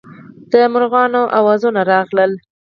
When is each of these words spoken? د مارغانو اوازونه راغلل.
د 0.51 0.53
مارغانو 0.73 1.21
اوازونه 1.37 1.81
راغلل. 1.91 2.31